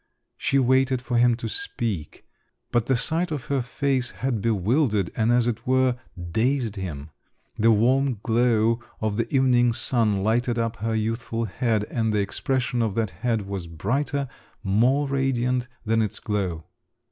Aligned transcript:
She 0.35 0.57
waited 0.57 0.99
for 0.99 1.19
him 1.19 1.35
to 1.35 1.47
speak…. 1.47 2.25
But 2.71 2.87
the 2.87 2.97
sight 2.97 3.31
of 3.31 3.45
her 3.53 3.61
face 3.61 4.09
had 4.09 4.41
bewildered, 4.41 5.11
and, 5.15 5.31
as 5.31 5.47
it 5.47 5.67
were, 5.67 5.95
dazed 6.31 6.75
him. 6.75 7.11
The 7.59 7.69
warm 7.69 8.17
glow 8.23 8.79
of 8.99 9.15
the 9.15 9.31
evening 9.31 9.73
sun 9.73 10.23
lighted 10.23 10.57
up 10.57 10.77
her 10.77 10.95
youthful 10.95 11.45
head, 11.45 11.83
and 11.83 12.11
the 12.11 12.17
expression 12.19 12.81
of 12.81 12.95
that 12.95 13.11
head 13.11 13.43
was 13.43 13.67
brighter, 13.67 14.27
more 14.63 15.07
radiant 15.07 15.67
than 15.85 16.01
its 16.01 16.17
glow. 16.19 16.63